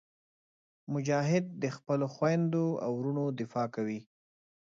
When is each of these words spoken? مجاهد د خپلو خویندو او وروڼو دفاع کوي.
مجاهد 0.93 1.45
د 1.63 1.65
خپلو 1.75 2.05
خویندو 2.15 2.65
او 2.83 2.91
وروڼو 2.99 3.25
دفاع 3.39 3.67
کوي. 3.75 3.99